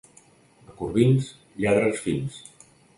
[0.69, 1.29] A Corbins,
[1.63, 2.45] lladres fins.